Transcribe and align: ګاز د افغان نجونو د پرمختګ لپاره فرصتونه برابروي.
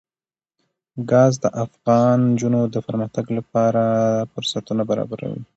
ګاز 1.09 1.33
د 1.43 1.45
افغان 1.63 2.17
نجونو 2.31 2.61
د 2.73 2.75
پرمختګ 2.87 3.25
لپاره 3.37 3.83
فرصتونه 4.31 4.81
برابروي. 4.89 5.41